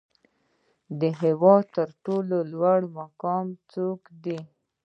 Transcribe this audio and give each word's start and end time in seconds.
د 0.99 1.01
هیواد 1.21 1.63
تر 1.75 1.89
ټولو 2.05 2.37
لوړ 2.53 2.79
مقام 2.99 3.47
څوک 3.71 3.99
دی؟ 4.23 4.39